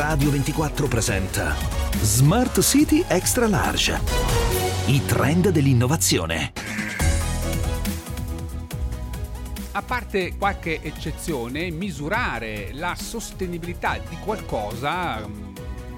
Radio 0.00 0.30
24 0.30 0.88
presenta 0.88 1.54
Smart 2.00 2.58
City 2.62 3.04
Extra 3.06 3.46
Large. 3.46 4.00
I 4.86 5.04
trend 5.04 5.50
dell'innovazione. 5.50 6.54
A 9.72 9.82
parte 9.82 10.38
qualche 10.38 10.80
eccezione, 10.80 11.70
misurare 11.70 12.70
la 12.72 12.94
sostenibilità 12.98 13.98
di 14.08 14.16
qualcosa 14.24 15.18
mm, 15.18 15.54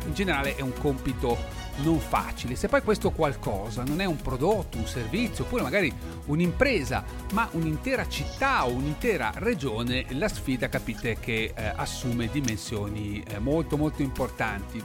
in 0.07 0.14
generale 0.14 0.57
è 0.57 0.62
un 0.62 0.73
compito 0.73 1.39
non 1.83 1.99
facile. 1.99 2.57
Se 2.57 2.69
poi 2.69 2.83
questo 2.83 3.11
qualcosa 3.11 3.82
non 3.82 4.01
è 4.01 4.05
un 4.05 4.17
prodotto, 4.17 4.79
un 4.79 4.87
servizio, 4.87 5.45
oppure 5.45 5.62
magari 5.62 5.93
un'impresa, 6.27 7.05
ma 7.32 7.49
un'intera 7.53 8.09
città 8.09 8.67
o 8.67 8.71
un'intera 8.71 9.32
regione, 9.37 10.07
la 10.11 10.29
sfida 10.29 10.68
capite 10.68 11.18
che 11.18 11.53
eh, 11.55 11.73
assume 11.75 12.29
dimensioni 12.31 13.23
eh, 13.26 13.39
molto 13.39 13.76
molto 13.76 14.03
importanti. 14.03 14.82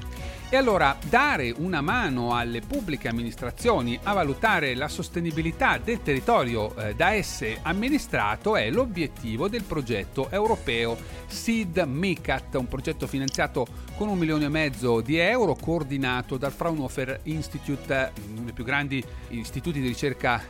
E 0.50 0.56
allora 0.56 0.96
dare 1.10 1.54
una 1.58 1.82
mano 1.82 2.34
alle 2.34 2.62
pubbliche 2.62 3.10
amministrazioni 3.10 4.00
a 4.04 4.14
valutare 4.14 4.76
la 4.76 4.88
sostenibilità 4.88 5.78
del 5.78 6.02
territorio 6.02 6.74
eh, 6.78 6.96
da 6.96 7.12
esse 7.12 7.60
amministrato 7.64 8.56
è 8.56 8.70
l'obiettivo 8.70 9.50
del 9.50 9.64
progetto 9.64 10.30
europeo 10.32 10.98
SID 11.28 11.80
MICAT, 11.86 12.56
un 12.56 12.70
progetto 12.70 13.08
finanziato 13.08 13.68
con 13.98 14.08
un 14.08 14.18
milione 14.18 14.46
e 14.46 14.50
mezzo 14.50 15.02
di 15.02 15.18
euro 15.18 15.54
coordinato 15.54 16.38
dal 16.38 16.54
Fraunhofer 16.54 17.20
Institute, 17.24 18.14
uno 18.30 18.44
dei 18.44 18.54
più 18.54 18.64
grandi 18.64 19.04
istituti 19.30 19.82
di 19.82 19.88
ricerca 19.88 20.42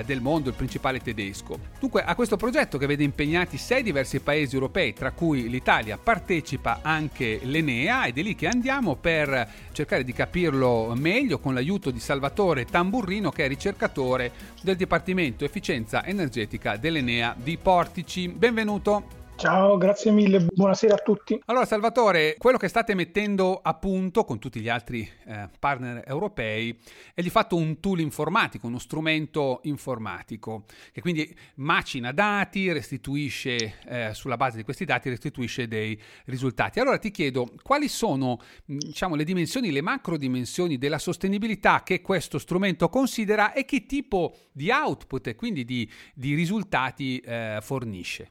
eh, 0.00 0.04
del 0.04 0.20
mondo, 0.20 0.50
il 0.50 0.54
principale 0.54 1.00
tedesco. 1.00 1.58
Dunque 1.80 2.04
a 2.04 2.14
questo 2.14 2.36
progetto 2.36 2.76
che 2.76 2.84
vede 2.84 3.04
impegnati 3.04 3.56
sei 3.56 3.82
diversi 3.82 4.20
paesi 4.20 4.54
europei, 4.54 4.92
tra 4.92 5.12
cui 5.12 5.48
l'Italia, 5.48 5.96
partecipa 5.96 6.80
anche 6.82 7.40
l'Enea 7.44 8.04
ed 8.04 8.18
è 8.18 8.22
lì 8.22 8.34
che 8.34 8.48
andiamo 8.48 8.96
per 8.96 9.45
cercare 9.72 10.04
di 10.04 10.12
capirlo 10.12 10.92
meglio 10.96 11.38
con 11.38 11.54
l'aiuto 11.54 11.90
di 11.90 12.00
Salvatore 12.00 12.64
Tamburrino 12.64 13.30
che 13.30 13.44
è 13.44 13.48
ricercatore 13.48 14.32
del 14.62 14.76
Dipartimento 14.76 15.44
Efficienza 15.44 16.04
Energetica 16.04 16.76
dell'Enea 16.76 17.34
di 17.36 17.56
Portici. 17.56 18.28
Benvenuto. 18.28 19.25
Ciao, 19.36 19.76
grazie 19.76 20.10
mille, 20.12 20.46
buonasera 20.50 20.94
a 20.94 20.98
tutti. 20.98 21.38
Allora 21.44 21.66
Salvatore, 21.66 22.36
quello 22.38 22.56
che 22.56 22.68
state 22.68 22.94
mettendo 22.94 23.60
a 23.62 23.74
punto 23.74 24.24
con 24.24 24.38
tutti 24.38 24.60
gli 24.60 24.68
altri 24.70 25.06
eh, 25.26 25.50
partner 25.58 26.02
europei 26.06 26.76
è 27.12 27.20
di 27.20 27.28
fatto 27.28 27.54
un 27.54 27.78
tool 27.78 28.00
informatico, 28.00 28.66
uno 28.66 28.78
strumento 28.78 29.60
informatico 29.64 30.64
che 30.90 31.02
quindi 31.02 31.36
macina 31.56 32.12
dati, 32.12 32.72
restituisce 32.72 33.74
eh, 33.86 34.14
sulla 34.14 34.38
base 34.38 34.56
di 34.56 34.62
questi 34.62 34.86
dati, 34.86 35.10
restituisce 35.10 35.68
dei 35.68 36.00
risultati. 36.24 36.80
Allora 36.80 36.96
ti 36.96 37.10
chiedo 37.10 37.46
quali 37.62 37.88
sono 37.88 38.40
diciamo, 38.64 39.16
le 39.16 39.24
dimensioni, 39.24 39.70
le 39.70 39.82
macro 39.82 40.16
dimensioni 40.16 40.78
della 40.78 40.98
sostenibilità 40.98 41.82
che 41.82 42.00
questo 42.00 42.38
strumento 42.38 42.88
considera 42.88 43.52
e 43.52 43.66
che 43.66 43.84
tipo 43.84 44.34
di 44.50 44.70
output 44.70 45.26
e 45.26 45.34
quindi 45.34 45.66
di, 45.66 45.86
di 46.14 46.34
risultati 46.34 47.18
eh, 47.18 47.58
fornisce. 47.60 48.30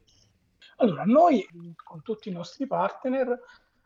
Allora, 0.77 1.03
noi 1.03 1.45
con 1.83 2.01
tutti 2.01 2.29
i 2.29 2.33
nostri 2.33 2.67
partner 2.67 3.39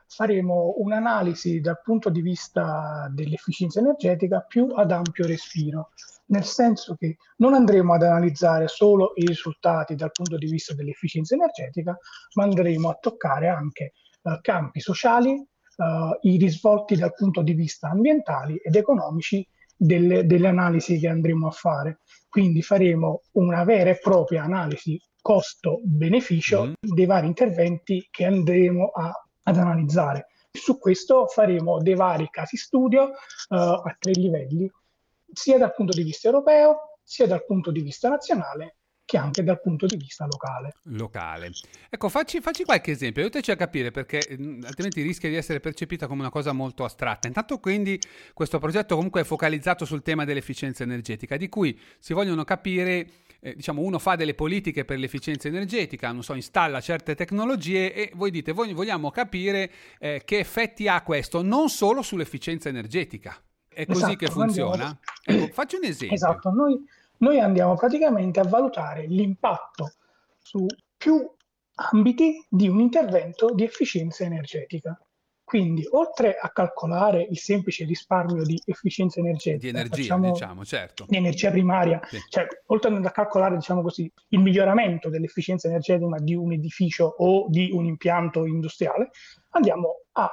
faremo 0.07 0.73
un'analisi 0.77 1.59
dal 1.59 1.79
punto 1.83 2.09
di 2.09 2.21
vista 2.21 3.07
dell'efficienza 3.13 3.79
energetica 3.79 4.39
più 4.41 4.69
ad 4.75 4.91
ampio 4.91 5.27
respiro, 5.27 5.91
nel 6.27 6.43
senso 6.43 6.95
che 6.95 7.17
non 7.37 7.53
andremo 7.53 7.93
ad 7.93 8.01
analizzare 8.01 8.67
solo 8.67 9.13
i 9.15 9.25
risultati 9.25 9.93
dal 9.93 10.11
punto 10.11 10.37
di 10.37 10.47
vista 10.47 10.73
dell'efficienza 10.73 11.35
energetica, 11.35 11.95
ma 12.33 12.43
andremo 12.43 12.89
a 12.89 12.97
toccare 12.99 13.49
anche 13.49 13.93
uh, 14.23 14.39
campi 14.41 14.79
sociali, 14.79 15.33
uh, 15.33 16.27
i 16.27 16.37
risvolti 16.37 16.95
dal 16.95 17.13
punto 17.13 17.43
di 17.43 17.53
vista 17.53 17.89
ambientali 17.89 18.57
ed 18.57 18.75
economici 18.75 19.47
delle, 19.75 20.25
delle 20.25 20.47
analisi 20.47 20.97
che 20.97 21.07
andremo 21.07 21.47
a 21.47 21.51
fare. 21.51 21.99
Quindi 22.27 22.63
faremo 22.63 23.21
una 23.33 23.63
vera 23.63 23.91
e 23.91 23.99
propria 23.99 24.43
analisi 24.43 24.99
costo-beneficio 25.21 26.67
mm. 26.67 26.73
dei 26.79 27.05
vari 27.05 27.27
interventi 27.27 28.07
che 28.09 28.25
andremo 28.25 28.87
a, 28.87 29.11
ad 29.43 29.57
analizzare. 29.57 30.27
Su 30.51 30.77
questo 30.77 31.27
faremo 31.27 31.79
dei 31.79 31.95
vari 31.95 32.27
casi 32.31 32.57
studio 32.57 33.03
uh, 33.03 33.55
a 33.55 33.95
tre 33.99 34.11
livelli, 34.13 34.69
sia 35.31 35.57
dal 35.57 35.73
punto 35.73 35.95
di 35.95 36.03
vista 36.03 36.27
europeo, 36.27 36.97
sia 37.03 37.27
dal 37.27 37.45
punto 37.45 37.71
di 37.71 37.81
vista 37.81 38.09
nazionale 38.09 38.75
che 39.09 39.17
anche 39.17 39.43
dal 39.43 39.59
punto 39.59 39.87
di 39.87 39.95
vista 39.95 40.25
locale. 40.25 40.73
Locale. 40.83 41.49
Ecco, 41.89 42.09
facci, 42.09 42.41
facci 42.41 42.63
qualche 42.63 42.91
esempio, 42.91 43.23
aiutaci 43.23 43.49
a 43.49 43.55
capire 43.55 43.89
perché 43.89 44.19
mh, 44.37 44.65
altrimenti 44.65 45.01
rischia 45.01 45.29
di 45.29 45.35
essere 45.35 45.59
percepita 45.59 46.05
come 46.05 46.19
una 46.19 46.29
cosa 46.29 46.51
molto 46.51 46.83
astratta. 46.83 47.25
Intanto 47.25 47.57
quindi 47.57 47.99
questo 48.35 48.59
progetto 48.59 48.95
comunque 48.95 49.21
è 49.21 49.23
focalizzato 49.23 49.83
sul 49.83 50.03
tema 50.03 50.25
dell'efficienza 50.25 50.83
energetica, 50.83 51.37
di 51.37 51.49
cui 51.49 51.79
si 51.97 52.13
vogliono 52.13 52.43
capire 52.43 53.07
eh, 53.39 53.55
diciamo 53.55 53.81
uno 53.81 53.99
fa 53.99 54.15
delle 54.15 54.33
politiche 54.33 54.85
per 54.85 54.99
l'efficienza 54.99 55.47
energetica, 55.47 56.11
non 56.11 56.23
so, 56.23 56.33
installa 56.33 56.81
certe 56.81 57.15
tecnologie 57.15 57.93
e 57.93 58.11
voi 58.15 58.31
dite, 58.31 58.51
voi 58.51 58.73
vogliamo 58.73 59.11
capire 59.11 59.71
eh, 59.99 60.21
che 60.25 60.39
effetti 60.39 60.87
ha 60.87 61.01
questo 61.01 61.41
non 61.41 61.69
solo 61.69 62.01
sull'efficienza 62.01 62.69
energetica. 62.69 63.35
È 63.67 63.85
così 63.85 63.99
esatto, 63.99 64.15
che 64.17 64.27
funziona? 64.27 64.99
Andiamo... 65.23 65.45
Ecco, 65.45 65.53
faccio 65.53 65.77
un 65.77 65.85
esempio. 65.85 66.15
Esatto, 66.15 66.49
noi, 66.49 66.83
noi 67.17 67.39
andiamo 67.39 67.75
praticamente 67.75 68.39
a 68.39 68.43
valutare 68.43 69.07
l'impatto 69.07 69.93
su 70.41 70.65
più 70.97 71.25
ambiti 71.91 72.45
di 72.49 72.67
un 72.67 72.79
intervento 72.79 73.53
di 73.53 73.63
efficienza 73.63 74.25
energetica. 74.25 74.99
Quindi, 75.49 75.83
oltre 75.89 76.37
a 76.37 76.51
calcolare 76.51 77.25
il 77.27 77.39
semplice 77.39 77.83
risparmio 77.83 78.43
di 78.43 78.61
efficienza 78.65 79.19
energetica, 79.19 79.57
di 79.57 79.69
energia, 79.69 80.19
diciamo, 80.19 80.63
certo. 80.63 81.05
Di 81.09 81.17
energia 81.17 81.49
primaria, 81.49 81.99
sì. 82.07 82.19
cioè, 82.29 82.45
oltre 82.67 82.95
a 82.95 83.11
calcolare, 83.11 83.55
diciamo 83.55 83.81
così, 83.81 84.13
il 84.27 84.39
miglioramento 84.41 85.09
dell'efficienza 85.09 85.67
energetica 85.67 86.19
di 86.19 86.35
un 86.35 86.53
edificio 86.53 87.15
o 87.17 87.47
di 87.49 87.71
un 87.73 87.85
impianto 87.85 88.45
industriale, 88.45 89.09
andiamo 89.53 90.01
a 90.11 90.29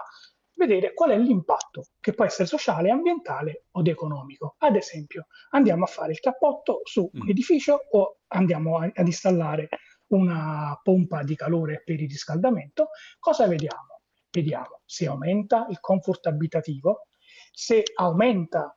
vedere 0.52 0.92
qual 0.92 1.12
è 1.12 1.16
l'impatto, 1.16 1.86
che 1.98 2.12
può 2.12 2.26
essere 2.26 2.46
sociale, 2.46 2.90
ambientale 2.90 3.64
o 3.70 3.82
economico. 3.86 4.56
Ad 4.58 4.76
esempio, 4.76 5.28
andiamo 5.52 5.84
a 5.84 5.86
fare 5.86 6.12
il 6.12 6.20
cappotto 6.20 6.82
su 6.84 7.08
un 7.10 7.24
mm. 7.24 7.30
edificio 7.30 7.86
o 7.92 8.18
andiamo 8.26 8.76
a, 8.76 8.90
ad 8.92 9.06
installare 9.06 9.70
una 10.08 10.78
pompa 10.82 11.22
di 11.22 11.34
calore 11.34 11.80
per 11.82 12.02
il 12.02 12.08
riscaldamento, 12.08 12.88
cosa 13.18 13.48
vediamo? 13.48 13.85
Vediamo 14.36 14.80
se 14.84 15.06
aumenta 15.06 15.66
il 15.70 15.80
comfort 15.80 16.26
abitativo, 16.26 17.06
se 17.52 17.82
aumenta 17.94 18.76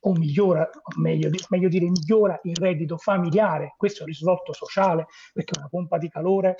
o 0.00 0.12
migliora, 0.12 0.68
o 0.70 1.00
meglio, 1.00 1.30
meglio, 1.48 1.68
dire 1.68 1.88
migliora 1.88 2.38
il 2.44 2.56
reddito 2.56 2.98
familiare, 2.98 3.74
questo 3.76 4.00
è 4.00 4.02
un 4.02 4.08
risvolto 4.08 4.52
sociale, 4.52 5.06
perché 5.32 5.58
una 5.58 5.68
pompa 5.68 5.98
di 5.98 6.08
calore 6.08 6.56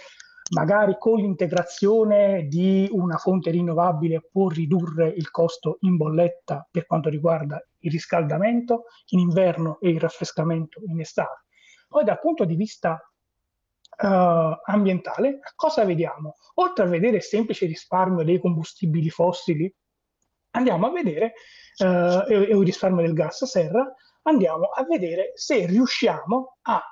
magari 0.51 0.97
con 0.99 1.19
l'integrazione 1.19 2.47
di 2.49 2.89
una 2.91 3.19
fonte 3.19 3.51
rinnovabile 3.51 4.29
può 4.33 4.49
ridurre 4.49 5.09
il 5.09 5.31
costo 5.31 5.77
in 5.81 5.97
bolletta 5.97 6.67
per 6.71 6.87
quanto 6.87 7.11
riguarda 7.11 7.63
il 7.81 7.91
riscaldamento 7.91 8.85
in 9.09 9.19
inverno 9.19 9.79
e 9.81 9.91
il 9.91 10.01
raffrescamento 10.01 10.81
in 10.87 11.01
estate. 11.01 11.45
Poi 11.87 12.03
dal 12.03 12.19
punto 12.19 12.47
di 12.47 12.55
vista 12.55 12.99
uh, 14.03 14.61
ambientale, 14.65 15.41
cosa 15.55 15.85
vediamo? 15.85 16.37
Oltre 16.55 16.85
a 16.85 16.89
vedere 16.89 17.17
il 17.17 17.23
semplice 17.23 17.67
risparmio 17.67 18.25
dei 18.25 18.41
combustibili 18.41 19.11
fossili, 19.11 19.73
andiamo 20.53 20.87
a 20.87 20.91
vedere 20.91 21.33
uh, 21.79 22.31
e, 22.31 22.35
e 22.35 22.57
il 22.57 22.65
risparmio 22.65 23.03
del 23.03 23.15
gas 23.15 23.45
serra, 23.45 23.85
andiamo 24.23 24.67
a 24.67 24.85
vedere 24.85 25.33
se 25.35 25.67
riusciamo 25.67 26.59
a 26.63 26.83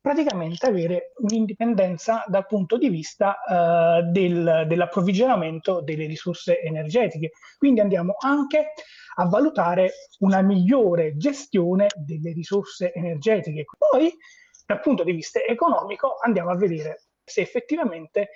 praticamente 0.00 0.66
avere 0.66 1.12
un'indipendenza 1.16 2.24
dal 2.28 2.46
punto 2.46 2.78
di 2.78 2.88
vista 2.88 3.36
uh, 3.46 4.10
del, 4.10 4.64
dell'approvvigionamento 4.66 5.82
delle 5.82 6.06
risorse 6.06 6.60
energetiche. 6.60 7.32
Quindi 7.58 7.80
andiamo 7.80 8.14
anche 8.18 8.72
a 9.16 9.26
valutare 9.26 9.92
una 10.20 10.40
migliore 10.40 11.16
gestione 11.16 11.88
delle 11.96 12.32
risorse 12.32 12.92
energetiche. 12.92 13.64
Poi 13.76 14.16
dal 14.68 14.80
punto 14.80 15.02
di 15.02 15.12
vista 15.12 15.40
economico 15.40 16.18
andiamo 16.20 16.50
a 16.50 16.54
vedere 16.54 17.04
se 17.24 17.40
effettivamente 17.40 18.32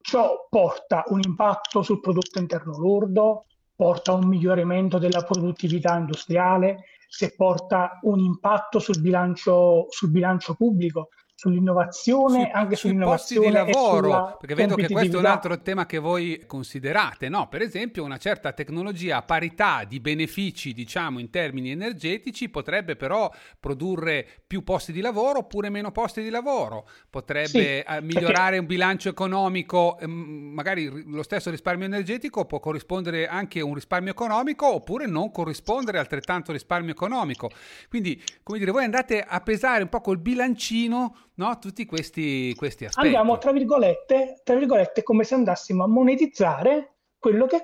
ciò 0.00 0.48
porta 0.50 1.04
un 1.06 1.20
impatto 1.24 1.82
sul 1.82 2.00
prodotto 2.00 2.40
interno 2.40 2.76
lordo, 2.76 3.46
porta 3.76 4.12
un 4.12 4.26
miglioramento 4.26 4.98
della 4.98 5.22
produttività 5.22 5.96
industriale, 5.96 6.86
se 7.08 7.36
porta 7.36 8.00
un 8.02 8.18
impatto 8.18 8.80
sul 8.80 9.00
bilancio, 9.00 9.86
sul 9.88 10.10
bilancio 10.10 10.54
pubblico, 10.54 11.10
sull'innovazione, 11.34 12.50
su, 12.50 12.56
anche 12.56 12.76
sull'innovazione 12.76 13.46
di 13.46 13.52
lavoro, 13.52 14.36
perché 14.38 14.54
vedo 14.54 14.74
che 14.74 14.88
questo 14.88 15.16
è 15.16 15.20
un 15.20 15.26
altro 15.26 15.60
tema 15.60 15.86
che 15.86 15.98
voi 15.98 16.44
considerate, 16.46 17.28
no? 17.28 17.48
Per 17.48 17.62
esempio, 17.62 18.04
una 18.04 18.18
certa 18.18 18.52
tecnologia 18.52 19.16
a 19.18 19.22
parità 19.22 19.84
di 19.84 19.98
benefici, 19.98 20.72
diciamo, 20.72 21.18
in 21.18 21.30
termini 21.30 21.70
energetici, 21.70 22.48
potrebbe 22.48 22.96
però 22.96 23.30
produrre 23.58 24.26
più 24.46 24.62
posti 24.62 24.92
di 24.92 25.00
lavoro 25.00 25.40
oppure 25.40 25.68
meno 25.68 25.90
posti 25.90 26.22
di 26.22 26.30
lavoro, 26.30 26.88
potrebbe 27.10 27.48
sì, 27.48 27.58
eh, 27.58 28.00
migliorare 28.02 28.32
perché... 28.32 28.58
un 28.58 28.66
bilancio 28.66 29.08
economico, 29.08 29.98
ehm, 29.98 30.10
magari 30.54 31.10
lo 31.10 31.22
stesso 31.22 31.50
risparmio 31.50 31.86
energetico 31.86 32.44
può 32.44 32.60
corrispondere 32.60 33.26
anche 33.26 33.60
a 33.60 33.64
un 33.64 33.74
risparmio 33.74 34.12
economico 34.12 34.72
oppure 34.72 35.06
non 35.06 35.32
corrispondere 35.32 35.98
altrettanto 35.98 36.52
risparmio 36.52 36.92
economico. 36.92 37.50
Quindi, 37.88 38.22
come 38.42 38.58
dire, 38.58 38.70
voi 38.70 38.84
andate 38.84 39.22
a 39.22 39.40
pesare 39.40 39.82
un 39.82 39.88
po' 39.88 40.00
col 40.00 40.18
bilancino 40.18 41.16
no? 41.34 41.58
tutti 41.58 41.84
questi, 41.84 42.54
questi 42.54 42.84
aspetti. 42.84 43.06
Andiamo, 43.06 43.38
tra 43.38 43.52
virgolette, 43.52 44.40
tra 44.44 44.56
virgolette, 44.56 45.02
come 45.02 45.24
se 45.24 45.34
andassimo 45.34 45.84
a 45.84 45.88
monetizzare 45.88 46.92
quello 47.18 47.46
che, 47.46 47.62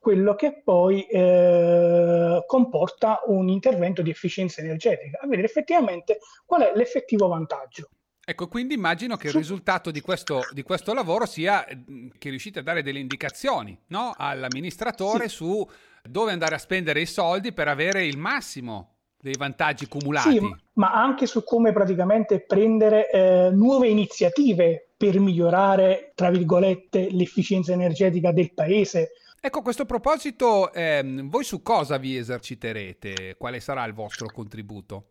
quello 0.00 0.34
che 0.36 0.62
poi 0.62 1.04
eh, 1.06 2.44
comporta 2.46 3.20
un 3.26 3.48
intervento 3.48 4.02
di 4.02 4.10
efficienza 4.10 4.60
energetica, 4.60 5.18
a 5.20 5.26
vedere 5.26 5.48
effettivamente 5.48 6.18
qual 6.46 6.62
è 6.62 6.72
l'effettivo 6.76 7.26
vantaggio. 7.26 7.88
Ecco, 8.24 8.46
quindi 8.46 8.74
immagino 8.74 9.16
che 9.16 9.26
il 9.26 9.32
risultato 9.32 9.90
di 9.90 10.00
questo, 10.00 10.42
di 10.52 10.62
questo 10.62 10.94
lavoro 10.94 11.26
sia 11.26 11.64
che 11.64 12.28
riuscite 12.28 12.60
a 12.60 12.62
dare 12.62 12.82
delle 12.82 13.00
indicazioni 13.00 13.76
no? 13.88 14.14
all'amministratore 14.16 15.28
sì. 15.28 15.34
su 15.34 15.68
dove 16.04 16.30
andare 16.30 16.54
a 16.54 16.58
spendere 16.58 17.00
i 17.00 17.06
soldi 17.06 17.52
per 17.52 17.66
avere 17.66 18.06
il 18.06 18.18
massimo 18.18 18.89
dei 19.20 19.34
vantaggi 19.36 19.86
cumulati. 19.86 20.38
Sì, 20.38 20.54
ma 20.74 20.92
anche 20.92 21.26
su 21.26 21.44
come 21.44 21.72
praticamente 21.72 22.40
prendere 22.40 23.10
eh, 23.10 23.50
nuove 23.52 23.88
iniziative 23.88 24.90
per 24.96 25.18
migliorare, 25.18 26.12
tra 26.14 26.30
virgolette, 26.30 27.08
l'efficienza 27.10 27.72
energetica 27.72 28.32
del 28.32 28.52
paese. 28.52 29.12
Ecco, 29.40 29.60
a 29.60 29.62
questo 29.62 29.86
proposito, 29.86 30.72
ehm, 30.72 31.28
voi 31.30 31.44
su 31.44 31.62
cosa 31.62 31.96
vi 31.96 32.16
eserciterete? 32.16 33.36
Quale 33.38 33.60
sarà 33.60 33.84
il 33.84 33.94
vostro 33.94 34.26
contributo? 34.32 35.04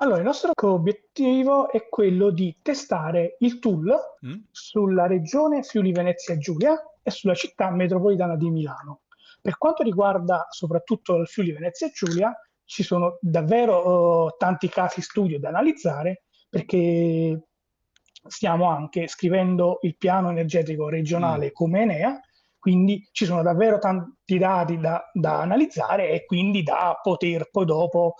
Allora, 0.00 0.18
il 0.18 0.24
nostro 0.24 0.52
obiettivo 0.56 1.70
è 1.70 1.88
quello 1.88 2.30
di 2.30 2.56
testare 2.62 3.36
il 3.40 3.58
tool 3.58 3.92
mm? 4.24 4.34
sulla 4.50 5.06
regione 5.06 5.62
Friuli 5.62 5.92
Venezia 5.92 6.36
Giulia 6.38 6.76
e 7.02 7.10
sulla 7.10 7.34
città 7.34 7.70
metropolitana 7.70 8.36
di 8.36 8.50
Milano. 8.50 9.00
Per 9.40 9.58
quanto 9.58 9.82
riguarda 9.82 10.46
soprattutto 10.50 11.16
il 11.16 11.26
Friuli 11.26 11.52
Venezia 11.52 11.88
Giulia, 11.90 12.32
ci 12.68 12.82
sono 12.82 13.16
davvero 13.22 14.26
uh, 14.26 14.36
tanti 14.36 14.68
casi 14.68 15.00
studio 15.00 15.38
da 15.38 15.48
analizzare 15.48 16.24
perché 16.50 17.48
stiamo 18.26 18.68
anche 18.68 19.08
scrivendo 19.08 19.78
il 19.82 19.96
piano 19.96 20.28
energetico 20.28 20.90
regionale 20.90 21.46
mm. 21.46 21.50
come 21.52 21.80
Enea, 21.80 22.20
quindi 22.58 23.08
ci 23.10 23.24
sono 23.24 23.40
davvero 23.42 23.78
tanti 23.78 24.36
dati 24.36 24.78
da, 24.78 25.02
da 25.14 25.40
analizzare 25.40 26.10
e 26.10 26.26
quindi 26.26 26.62
da 26.62 26.98
poter 27.02 27.48
poi 27.50 27.64
dopo 27.64 28.14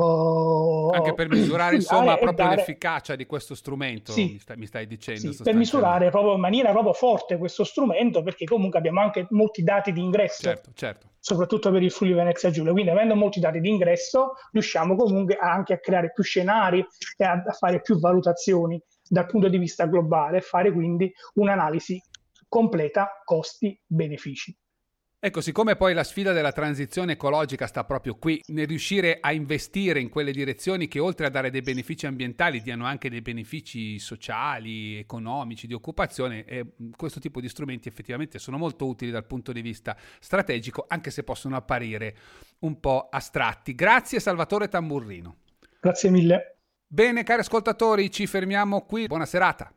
Anche 0.00 1.12
per 1.14 1.28
misurare 1.28 1.74
insomma 1.74 2.16
proprio 2.18 2.46
dare... 2.46 2.56
l'efficacia 2.56 3.16
di 3.16 3.26
questo 3.26 3.54
strumento, 3.54 4.12
sì, 4.12 4.32
mi, 4.32 4.38
stai, 4.38 4.56
mi, 4.56 4.66
stai, 4.66 4.86
dicendo. 4.86 5.32
Sì, 5.32 5.42
per 5.42 5.54
misurare 5.54 6.10
proprio 6.10 6.34
in 6.34 6.40
maniera 6.40 6.70
proprio 6.70 6.92
forte 6.92 7.36
questo 7.36 7.64
strumento, 7.64 8.22
perché 8.22 8.44
comunque 8.44 8.78
abbiamo 8.78 9.00
anche 9.00 9.26
molti 9.30 9.62
dati 9.62 9.92
di 9.92 10.00
ingresso, 10.00 10.42
certo, 10.42 10.70
certo. 10.74 11.08
soprattutto 11.18 11.70
per 11.72 11.82
il 11.82 11.90
Friuli 11.90 12.14
Venezia 12.14 12.50
Giulia. 12.50 12.72
Quindi 12.72 12.90
avendo 12.90 13.16
molti 13.16 13.40
dati 13.40 13.60
di 13.60 13.68
ingresso 13.68 14.34
riusciamo 14.52 14.94
comunque 14.94 15.36
anche 15.36 15.72
a 15.72 15.78
creare 15.78 16.12
più 16.12 16.22
scenari 16.22 16.84
e 17.16 17.24
a, 17.24 17.42
a 17.44 17.52
fare 17.52 17.80
più 17.80 17.98
valutazioni 17.98 18.80
dal 19.08 19.26
punto 19.26 19.48
di 19.48 19.58
vista 19.58 19.86
globale 19.86 20.36
e 20.36 20.42
fare 20.42 20.72
quindi 20.72 21.12
un'analisi 21.34 22.00
completa 22.46 23.20
costi-benefici. 23.24 24.56
Ecco, 25.20 25.40
siccome 25.40 25.74
poi 25.74 25.94
la 25.94 26.04
sfida 26.04 26.30
della 26.30 26.52
transizione 26.52 27.14
ecologica 27.14 27.66
sta 27.66 27.82
proprio 27.82 28.14
qui, 28.14 28.40
nel 28.48 28.68
riuscire 28.68 29.18
a 29.20 29.32
investire 29.32 29.98
in 29.98 30.10
quelle 30.10 30.30
direzioni 30.30 30.86
che 30.86 31.00
oltre 31.00 31.26
a 31.26 31.28
dare 31.28 31.50
dei 31.50 31.60
benefici 31.60 32.06
ambientali 32.06 32.62
diano 32.62 32.86
anche 32.86 33.10
dei 33.10 33.20
benefici 33.20 33.98
sociali, 33.98 34.96
economici, 34.96 35.66
di 35.66 35.74
occupazione, 35.74 36.44
eh, 36.44 36.66
questo 36.94 37.18
tipo 37.18 37.40
di 37.40 37.48
strumenti 37.48 37.88
effettivamente 37.88 38.38
sono 38.38 38.58
molto 38.58 38.86
utili 38.86 39.10
dal 39.10 39.26
punto 39.26 39.50
di 39.50 39.60
vista 39.60 39.96
strategico, 40.20 40.84
anche 40.86 41.10
se 41.10 41.24
possono 41.24 41.56
apparire 41.56 42.14
un 42.60 42.78
po' 42.78 43.08
astratti. 43.10 43.74
Grazie 43.74 44.20
Salvatore 44.20 44.68
Tamburrino. 44.68 45.38
Grazie 45.80 46.10
mille. 46.10 46.58
Bene 46.86 47.24
cari 47.24 47.40
ascoltatori, 47.40 48.08
ci 48.12 48.28
fermiamo 48.28 48.82
qui. 48.82 49.06
Buona 49.06 49.26
serata. 49.26 49.72